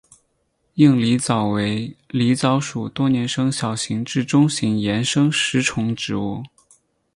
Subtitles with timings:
[0.73, 6.41] 硬狸藻为狸藻属多年生小型至中型岩生食虫植物。